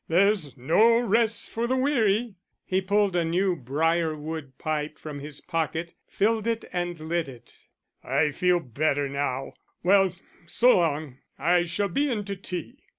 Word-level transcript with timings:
There's 0.07 0.57
no 0.57 0.97
rest 0.99 1.47
for 1.47 1.67
the 1.67 1.75
weary." 1.77 2.33
He 2.65 2.81
pulled 2.81 3.15
a 3.15 3.23
new 3.23 3.55
briar 3.55 4.17
wood 4.17 4.57
pipe 4.57 4.97
from 4.97 5.19
his 5.19 5.41
pocket, 5.41 5.93
filled 6.07 6.47
and 6.73 6.99
lit 6.99 7.29
it. 7.29 7.67
"I 8.03 8.31
feel 8.31 8.59
better 8.59 9.07
now.... 9.07 9.53
Well, 9.83 10.15
so 10.47 10.77
long; 10.77 11.19
I 11.37 11.65
shall 11.65 11.87
be 11.89 12.09
in 12.09 12.25
to 12.25 12.35
tea." 12.35 12.87